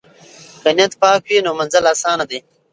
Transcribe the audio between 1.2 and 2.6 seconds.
وي نو منزل آسانه دی.